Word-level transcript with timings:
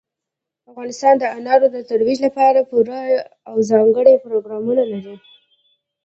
افغانستان 0.69 1.13
د 1.19 1.23
انارو 1.37 1.67
د 1.75 1.77
ترویج 1.89 2.17
لپاره 2.27 2.67
پوره 2.69 2.99
او 3.49 3.55
ځانګړي 3.71 4.13
پروګرامونه 4.25 4.83
لري. 4.91 5.15